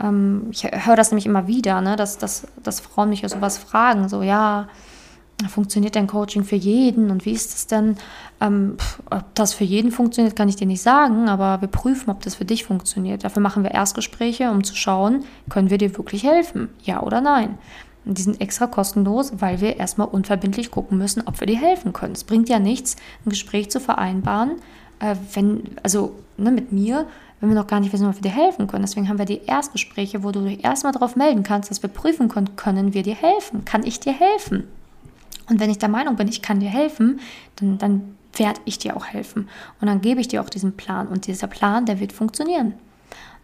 ähm, 0.00 0.48
ich 0.50 0.64
höre 0.64 0.96
das 0.96 1.10
nämlich 1.10 1.26
immer 1.26 1.46
wieder, 1.46 1.80
ne, 1.80 1.96
dass, 1.96 2.18
dass, 2.18 2.46
dass 2.62 2.80
Frauen 2.80 3.10
mich 3.10 3.22
ja 3.22 3.28
sowas 3.28 3.58
fragen, 3.58 4.08
so 4.08 4.22
ja, 4.22 4.68
funktioniert 5.48 5.96
dein 5.96 6.06
Coaching 6.06 6.44
für 6.44 6.56
jeden 6.56 7.10
und 7.10 7.26
wie 7.26 7.32
ist 7.32 7.54
es 7.54 7.66
denn? 7.66 7.96
Ähm, 8.40 8.76
ob 9.10 9.34
das 9.34 9.52
für 9.52 9.64
jeden 9.64 9.92
funktioniert, 9.92 10.34
kann 10.34 10.48
ich 10.48 10.56
dir 10.56 10.66
nicht 10.66 10.80
sagen, 10.82 11.28
aber 11.28 11.60
wir 11.60 11.68
prüfen, 11.68 12.10
ob 12.10 12.22
das 12.22 12.34
für 12.34 12.46
dich 12.46 12.64
funktioniert. 12.64 13.24
Dafür 13.24 13.42
machen 13.42 13.62
wir 13.62 13.70
Erstgespräche, 13.70 14.50
um 14.50 14.64
zu 14.64 14.74
schauen, 14.74 15.24
können 15.50 15.70
wir 15.70 15.78
dir 15.78 15.96
wirklich 15.96 16.24
helfen, 16.24 16.68
ja 16.82 17.02
oder 17.02 17.20
nein. 17.20 17.58
Und 18.06 18.18
die 18.18 18.22
sind 18.22 18.40
extra 18.40 18.66
kostenlos, 18.66 19.32
weil 19.40 19.60
wir 19.60 19.76
erstmal 19.76 20.08
unverbindlich 20.08 20.70
gucken 20.70 20.96
müssen, 20.96 21.22
ob 21.26 21.40
wir 21.40 21.46
dir 21.46 21.58
helfen 21.58 21.92
können. 21.92 22.12
Es 22.12 22.24
bringt 22.24 22.48
ja 22.48 22.58
nichts, 22.58 22.96
ein 23.24 23.30
Gespräch 23.30 23.70
zu 23.70 23.80
vereinbaren, 23.80 24.52
äh, 25.00 25.16
wenn, 25.34 25.64
also 25.82 26.14
ne, 26.38 26.50
mit 26.50 26.72
mir, 26.72 27.06
wenn 27.40 27.50
wir 27.50 27.56
noch 27.56 27.66
gar 27.66 27.80
nicht 27.80 27.92
wissen, 27.92 28.08
ob 28.08 28.14
wir 28.14 28.22
dir 28.22 28.30
helfen 28.30 28.68
können. 28.68 28.84
Deswegen 28.84 29.08
haben 29.08 29.18
wir 29.18 29.26
die 29.26 29.42
Erstgespräche, 29.44 30.22
wo 30.22 30.30
du 30.30 30.40
dich 30.40 30.64
erstmal 30.64 30.92
darauf 30.92 31.16
melden 31.16 31.42
kannst, 31.42 31.70
dass 31.70 31.82
wir 31.82 31.90
prüfen 31.90 32.28
können, 32.28 32.56
können 32.56 32.94
wir 32.94 33.02
dir 33.02 33.14
helfen? 33.14 33.64
Kann 33.64 33.84
ich 33.84 34.00
dir 34.00 34.12
helfen? 34.12 34.64
Und 35.48 35.60
wenn 35.60 35.70
ich 35.70 35.78
der 35.78 35.88
Meinung 35.88 36.16
bin, 36.16 36.28
ich 36.28 36.42
kann 36.42 36.60
dir 36.60 36.68
helfen, 36.68 37.20
dann, 37.56 37.78
dann 37.78 38.16
werde 38.34 38.60
ich 38.64 38.78
dir 38.78 38.96
auch 38.96 39.06
helfen. 39.06 39.48
Und 39.80 39.86
dann 39.86 40.00
gebe 40.00 40.20
ich 40.20 40.28
dir 40.28 40.42
auch 40.42 40.48
diesen 40.48 40.76
Plan. 40.76 41.08
Und 41.08 41.26
dieser 41.26 41.46
Plan, 41.46 41.86
der 41.86 42.00
wird 42.00 42.12
funktionieren. 42.12 42.74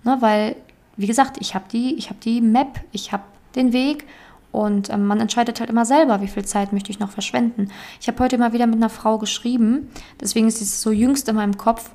Ne, 0.05 0.17
weil, 0.21 0.57
wie 0.97 1.07
gesagt, 1.07 1.37
ich 1.41 1.55
habe 1.55 1.65
die, 1.71 1.97
hab 1.99 2.21
die 2.21 2.41
Map, 2.41 2.81
ich 2.91 3.13
habe 3.13 3.23
den 3.55 3.73
Weg 3.73 4.07
und 4.51 4.91
ähm, 4.91 5.07
man 5.07 5.21
entscheidet 5.21 5.61
halt 5.61 5.71
immer 5.71 5.85
selber, 5.85 6.21
wie 6.21 6.29
viel 6.29 6.45
Zeit 6.45 6.73
möchte 6.73 6.91
ich 6.91 7.01
noch 7.01 7.11
verschwenden. 7.11 7.69
Ich 8.01 8.09
habe 8.09 8.19
heute 8.19 8.37
mal 8.37 8.53
wieder 8.53 8.67
mit 8.67 8.77
einer 8.77 8.91
Frau 8.91 9.19
geschrieben, 9.19 9.91
deswegen 10.21 10.47
ist 10.47 10.61
es 10.61 10.83
so 10.83 10.91
jüngst 10.91 11.29
in 11.29 11.37
meinem 11.37 11.57
Kopf. 11.57 11.91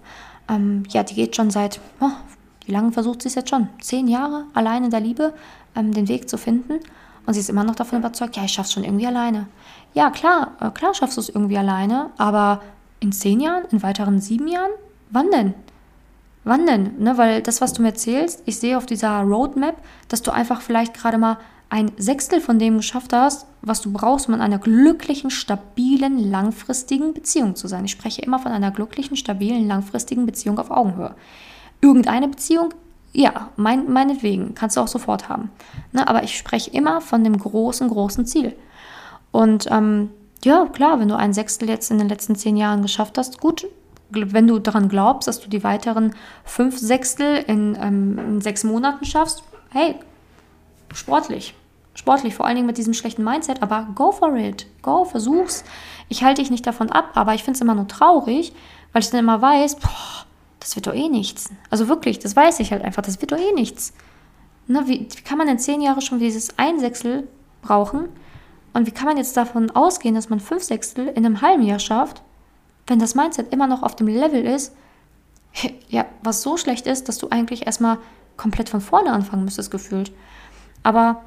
Ähm, 0.50 0.84
ja, 0.90 1.04
die 1.04 1.16
geht 1.16 1.36
schon 1.36 1.52
seit, 1.52 1.80
oh, 2.00 2.10
wie 2.66 2.72
lange 2.72 2.92
versucht 2.92 3.22
sie 3.22 3.28
es 3.28 3.36
jetzt 3.36 3.50
schon? 3.50 3.70
Zehn 3.80 4.08
Jahre 4.08 4.46
allein 4.54 4.84
in 4.84 4.90
der 4.90 5.00
Liebe, 5.00 5.34
ähm, 5.76 5.94
den 5.94 6.08
Weg 6.08 6.30
zu 6.30 6.38
finden. 6.38 6.80
Und 7.26 7.34
sie 7.34 7.42
ist 7.42 7.50
immer 7.50 7.64
noch 7.64 7.76
davon 7.76 8.00
überzeugt, 8.00 8.38
ja, 8.38 8.46
ich 8.46 8.54
schaff's 8.54 8.72
schon 8.72 8.86
irgendwie 8.86 9.08
alleine. 9.08 9.48
Ja, 9.98 10.12
klar, 10.12 10.51
äh, 10.62 10.70
klar 10.70 10.94
schaffst 10.94 11.18
du 11.18 11.22
es 11.22 11.30
irgendwie 11.30 11.58
alleine, 11.58 12.12
aber 12.20 12.62
in 13.00 13.12
zehn 13.12 13.39
Jahren, 13.39 13.63
in 13.72 13.82
weiteren 13.82 14.22
sieben 14.22 14.48
Jahren? 14.48 14.70
Wann 15.10 15.32
denn? 15.32 15.56
Wann 16.44 16.68
denn? 16.68 17.00
Ne, 17.00 17.18
weil 17.18 17.42
das, 17.42 17.62
was 17.62 17.74
du 17.74 17.82
mir 17.82 17.88
erzählst, 17.88 18.44
ich 18.46 18.60
sehe 18.60 18.77
auf 18.77 18.86
dieser 18.86 19.22
Roadmap, 19.22 19.82
dass 20.08 20.22
du 20.22 20.30
einfach 20.30 20.62
vielleicht 20.62 20.94
gerade 20.94 21.18
mal 21.18 21.39
ein 21.70 21.92
Sechstel 21.98 22.42
von 22.42 22.60
dem 22.60 22.77
geschafft 22.77 23.12
hast, 23.12 23.48
was 23.63 23.82
du 23.82 23.92
brauchst, 23.92 24.27
um 24.27 24.36
in 24.36 24.42
einer 24.42 24.60
glücklichen, 24.60 25.32
stabilen, 25.32 26.30
langfristigen 26.30 27.16
Beziehung 27.16 27.56
zu 27.56 27.68
sein. 27.68 27.84
Ich 27.86 27.92
spreche 27.92 28.22
immer 28.22 28.38
von 28.38 28.51
einer 28.51 28.70
glücklichen, 28.70 29.18
stabilen, 29.18 29.68
langfristigen 29.68 30.27
Beziehung 30.27 30.60
auf 30.60 30.70
Augenhöhe. 30.70 31.16
Irgendeine 31.82 32.27
Beziehung, 32.27 32.70
ja, 33.13 33.50
mein, 33.56 33.92
meinetwegen, 33.92 34.54
kannst 34.54 34.77
du 34.77 34.82
auch 34.82 34.88
sofort 34.88 35.27
haben. 35.27 35.50
Ne, 35.92 36.08
aber 36.08 36.22
ich 36.22 36.38
spreche 36.38 36.70
immer 36.70 37.01
von 37.01 37.24
dem 37.24 37.39
großen, 37.39 37.89
großen 37.89 38.27
Ziel. 38.27 38.56
Und 39.31 39.67
ähm, 39.69 40.10
ja, 40.43 40.65
klar, 40.65 41.00
wenn 41.00 41.10
du 41.10 41.15
ein 41.15 41.34
Sechstel 41.34 41.69
jetzt 41.69 41.91
in 41.91 41.98
den 41.98 42.10
letzten 42.10 42.36
zehn 42.36 42.57
Jahren 42.57 42.81
geschafft 42.81 43.17
hast, 43.17 43.39
gut, 43.39 43.67
wenn 44.10 44.48
du 44.48 44.60
daran 44.60 44.89
glaubst, 44.89 45.27
dass 45.27 45.39
du 45.39 45.50
die 45.50 45.63
weiteren 45.63 46.15
fünf 46.46 46.77
Sechstel 46.77 47.43
in, 47.48 47.77
ähm, 47.79 48.17
in 48.17 48.41
sechs 48.41 48.63
Monaten 48.63 49.05
schaffst, 49.05 49.43
hey, 49.72 49.96
sportlich. 50.93 51.53
Sportlich, 51.93 52.36
vor 52.36 52.46
allen 52.46 52.55
Dingen 52.55 52.67
mit 52.67 52.77
diesem 52.77 52.93
schlechten 52.93 53.24
Mindset, 53.24 53.63
aber 53.63 53.88
go 53.96 54.12
for 54.12 54.36
it. 54.36 54.67
Go, 54.84 55.03
versuch's. 55.03 55.63
Ich 56.10 56.24
halte 56.24 56.41
dich 56.41 56.51
nicht 56.51 56.65
davon 56.67 56.91
ab, 56.91 57.12
aber 57.15 57.34
ich 57.34 57.43
finde 57.43 57.57
es 57.57 57.62
immer 57.62 57.74
nur 57.74 57.88
traurig, 57.88 58.53
weil 58.93 59.01
ich 59.01 59.10
dann 59.10 59.22
immer 59.22 59.41
weiß, 59.41 59.77
boah, 59.77 60.25
das 60.60 60.75
wird 60.75 60.86
doch 60.86 60.93
eh 60.93 61.10
nichts. 61.10 61.50
Also 61.72 61.88
wirklich, 61.88 62.19
das 62.19 62.36
weiß 62.36 62.60
ich 62.60 62.72
halt 62.72 62.84
einfach, 62.84 63.01
das 63.01 63.19
wird 63.19 63.31
doch 63.31 63.39
eh 63.39 63.53
nichts. 63.53 63.93
Ne, 64.67 64.84
wie, 64.86 65.07
wie 65.12 65.22
kann 65.24 65.38
man 65.39 65.48
in 65.48 65.60
zehn 65.60 65.81
Jahren 65.81 66.01
schon 66.01 66.19
dieses 66.19 66.57
Einsechsel 66.60 67.27
brauchen? 67.62 68.10
Und 68.74 68.86
wie 68.88 68.92
kann 68.92 69.08
man 69.08 69.18
jetzt 69.18 69.38
davon 69.38 69.72
ausgehen, 69.72 70.16
dass 70.16 70.30
man 70.30 70.40
fünf 70.40 70.64
Sechstel 70.64 71.08
in 71.08 71.26
einem 71.26 71.42
halben 71.42 71.64
Jahr 71.64 71.80
schafft, 71.80 72.22
wenn 72.86 73.00
das 73.00 73.16
Mindset 73.16 73.52
immer 73.54 73.68
noch 73.68 73.84
auf 73.84 73.96
dem 73.96 74.08
Level 74.08 74.46
ist, 74.46 74.74
ja, 75.90 76.06
was 76.24 76.42
so 76.42 76.58
schlecht 76.58 76.88
ist, 76.88 77.10
dass 77.10 77.18
du 77.18 77.30
eigentlich 77.30 77.66
erstmal 77.66 77.98
komplett 78.36 78.70
von 78.70 78.82
vorne 78.82 79.12
anfangen 79.12 79.46
müsstest, 79.46 79.72
gefühlt. 79.72 80.12
Aber 80.84 81.22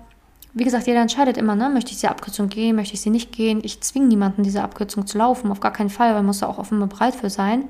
wie 0.52 0.64
gesagt, 0.64 0.86
jeder 0.86 1.00
entscheidet 1.00 1.36
immer, 1.36 1.54
ne? 1.54 1.68
möchte 1.68 1.90
ich 1.90 1.96
diese 1.96 2.10
Abkürzung 2.10 2.48
gehen, 2.48 2.76
möchte 2.76 2.94
ich 2.94 3.00
sie 3.00 3.10
nicht 3.10 3.32
gehen. 3.32 3.60
Ich 3.62 3.80
zwinge 3.82 4.06
niemanden, 4.06 4.42
diese 4.42 4.62
Abkürzung 4.62 5.06
zu 5.06 5.18
laufen, 5.18 5.50
auf 5.50 5.60
gar 5.60 5.72
keinen 5.72 5.90
Fall, 5.90 6.08
weil 6.08 6.16
man 6.16 6.26
muss 6.26 6.40
da 6.40 6.46
auch 6.46 6.58
offen 6.58 6.82
und 6.82 6.88
bereit 6.88 7.14
für 7.14 7.30
sein. 7.30 7.64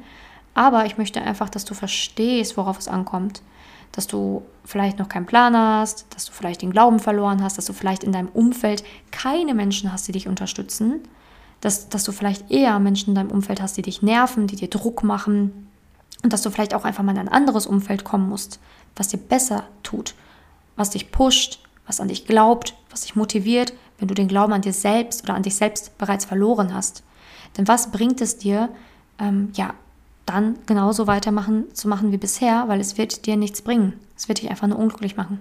Aber 0.55 0.87
ich 0.87 0.99
möchte 0.99 1.21
einfach, 1.21 1.49
dass 1.49 1.65
du 1.65 1.75
verstehst, 1.75 2.57
worauf 2.57 2.79
es 2.79 2.89
ankommt. 2.89 3.43
Dass 3.93 4.07
du 4.07 4.43
vielleicht 4.65 4.99
noch 4.99 5.09
keinen 5.09 5.27
Plan 5.27 5.57
hast, 5.57 6.07
dass 6.15 6.27
du 6.27 6.33
vielleicht 6.33 6.63
den 6.63 6.71
Glauben 6.71 7.01
verloren 7.01 7.43
hast, 7.43 7.59
dass 7.59 7.65
du 7.65 7.73
vielleicht 7.73 8.05
in 8.05 8.13
deinem 8.13 8.29
Umfeld 8.29 8.85
keine 9.11 9.55
Menschen 9.55 9.93
hast, 9.93 10.07
die 10.09 10.13
dich 10.13 10.29
unterstützen. 10.29 11.01
Dass, 11.61 11.89
dass 11.89 12.05
du 12.05 12.13
vielleicht 12.13 12.51
eher 12.51 12.79
Menschen 12.79 13.11
in 13.11 13.15
deinem 13.17 13.31
Umfeld 13.31 13.61
hast, 13.61 13.77
die 13.77 13.83
dich 13.83 14.01
nerven, 14.01 14.47
die 14.47 14.57
dir 14.57 14.69
Druck 14.69 15.03
machen. 15.03 15.69
Und 16.23 16.33
dass 16.33 16.43
du 16.43 16.51
vielleicht 16.51 16.75
auch 16.75 16.85
einfach 16.85 17.03
mal 17.03 17.13
in 17.13 17.19
ein 17.19 17.29
anderes 17.29 17.67
Umfeld 17.67 18.05
kommen 18.05 18.29
musst, 18.29 18.61
was 18.97 19.09
dir 19.09 19.19
besser 19.19 19.65
tut, 19.83 20.15
was 20.77 20.91
dich 20.91 21.11
pusht, 21.13 21.61
was 21.87 22.01
an 22.01 22.09
dich 22.09 22.27
glaubt, 22.27 22.75
was 22.91 23.03
dich 23.03 23.17
motiviert, 23.17 23.73
wenn 23.99 24.09
du 24.09 24.15
den 24.15 24.29
Glauben 24.29 24.53
an 24.53 24.63
dir 24.63 24.73
selbst 24.73 25.23
oder 25.23 25.35
an 25.35 25.43
dich 25.43 25.57
selbst 25.57 25.97
bereits 25.99 26.25
verloren 26.25 26.75
hast. 26.75 27.03
Denn 27.57 27.69
was 27.69 27.91
bringt 27.91 28.21
es 28.21 28.39
dir, 28.39 28.69
ähm, 29.19 29.51
ja, 29.55 29.75
dann 30.31 30.57
genauso 30.67 31.07
weitermachen 31.07 31.73
zu 31.75 31.89
machen 31.89 32.13
wie 32.13 32.19
bisher, 32.19 32.65
weil 32.69 32.81
es 32.81 32.99
wird 32.99 33.27
dir 33.27 33.37
nichts 33.37 33.63
bringen. 33.63 33.95
Es 34.17 34.29
wird 34.29 34.43
dich 34.43 34.51
einfach 34.51 34.67
nur 34.67 34.79
unglücklich 34.79 35.17
machen. 35.17 35.39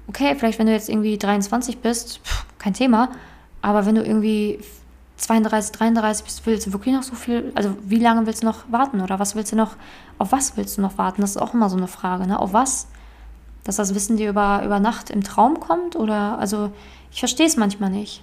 Okay, 0.09 0.35
vielleicht 0.37 0.59
wenn 0.59 0.67
du 0.67 0.73
jetzt 0.73 0.89
irgendwie 0.89 1.19
23 1.19 1.79
bist, 1.79 2.21
pff, 2.25 2.47
kein 2.59 2.75
Thema. 2.75 3.11
Aber 3.63 3.87
wenn 3.87 3.95
du 3.95 4.03
irgendwie 4.03 4.61
32, 5.19 5.73
33 5.73 6.25
bist, 6.25 6.47
willst 6.47 6.67
du 6.67 6.73
wirklich 6.73 6.95
noch 6.95 7.03
so 7.03 7.15
viel, 7.15 7.53
also 7.55 7.77
wie 7.83 7.99
lange 7.99 8.27
willst 8.27 8.43
du 8.43 8.47
noch 8.47 8.71
warten 8.71 9.01
oder 9.01 9.19
was 9.19 9.35
willst 9.35 9.53
du 9.53 9.57
noch, 9.57 9.77
auf 10.19 10.33
was 10.33 10.57
willst 10.57 10.79
du 10.79 10.81
noch 10.81 10.97
warten? 10.97 11.21
Das 11.21 11.31
ist 11.31 11.37
auch 11.37 11.55
immer 11.55 11.69
so 11.69 11.77
eine 11.77 11.89
Frage, 11.89 12.27
ne? 12.27 12.39
Auf 12.39 12.53
was? 12.53 12.87
Dass 13.65 13.77
das 13.77 13.95
Wissen 13.95 14.17
dir 14.17 14.31
über, 14.31 14.63
über 14.65 14.81
Nacht 14.81 15.11
im 15.11 15.23
Traum 15.23 15.61
kommt 15.61 15.97
oder, 15.97 16.39
also 16.39 16.73
ich 17.11 17.19
verstehe 17.19 17.47
es 17.47 17.57
manchmal 17.57 17.91
nicht. 17.91 18.23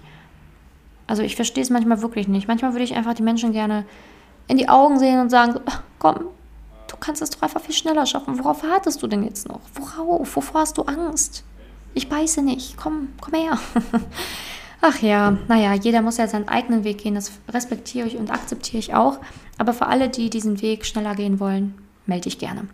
Also 1.08 1.22
ich 1.24 1.36
verstehe 1.36 1.64
es 1.64 1.70
manchmal 1.70 2.02
wirklich 2.02 2.28
nicht. 2.28 2.48
Manchmal 2.48 2.74
würde 2.74 2.84
ich 2.84 2.96
einfach 2.96 3.14
die 3.14 3.24
Menschen 3.24 3.52
gerne 3.52 3.86
in 4.48 4.58
die 4.58 4.70
Augen 4.70 5.00
sehen 5.00 5.20
und 5.20 5.30
sagen, 5.30 5.60
Komm, 6.00 6.26
du 6.88 6.98
kannst 7.00 7.22
es 7.22 7.30
doch 7.32 7.42
einfach 7.42 7.62
viel 7.62 7.76
schneller 7.76 8.06
schaffen. 8.06 8.38
Worauf 8.40 8.64
wartest 8.64 9.02
du 9.02 9.08
denn 9.08 9.24
jetzt 9.24 9.48
noch? 9.48 9.62
Worauf? 9.74 10.36
Wovor 10.36 10.62
hast 10.62 10.78
du 10.78 10.84
Angst? 10.84 11.44
Ich 11.94 12.10
beiße 12.10 12.42
nicht. 12.42 12.78
Komm, 12.78 13.10
komm 13.22 13.34
her. 13.34 13.58
Ach 14.82 15.00
ja, 15.02 15.38
naja, 15.48 15.74
jeder 15.74 16.02
muss 16.02 16.18
ja 16.18 16.28
seinen 16.28 16.48
eigenen 16.48 16.84
Weg 16.84 17.00
gehen. 17.00 17.16
Das 17.16 17.32
respektiere 17.50 18.08
ich 18.08 18.18
und 18.18 18.30
akzeptiere 18.30 18.78
ich 18.78 18.94
auch. 18.94 19.20
Aber 19.58 19.74
für 19.74 19.88
alle, 19.88 20.10
die 20.10 20.30
diesen 20.30 20.62
Weg 20.62 20.86
schneller 20.86 21.16
gehen 21.16 21.40
wollen, 21.40 21.74
melde 22.06 22.26
dich 22.26 22.38
gerne. 22.38 22.68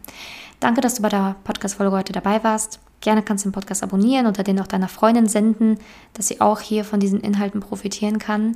Danke, 0.60 0.82
dass 0.82 0.96
du 0.96 1.04
bei 1.04 1.10
der 1.10 1.36
Podcast-Folge 1.44 1.96
heute 1.96 2.12
dabei 2.12 2.44
warst. 2.44 2.80
Gerne 3.02 3.24
kannst 3.24 3.44
du 3.44 3.50
den 3.50 3.54
Podcast 3.54 3.84
abonnieren 3.84 4.28
oder 4.28 4.44
den 4.44 4.60
auch 4.60 4.68
deiner 4.68 4.88
Freundin 4.88 5.28
senden, 5.28 5.80
dass 6.14 6.28
sie 6.28 6.40
auch 6.40 6.62
hier 6.62 6.86
von 6.86 7.00
diesen 7.00 7.20
Inhalten 7.20 7.60
profitieren 7.60 8.20
kann. 8.20 8.56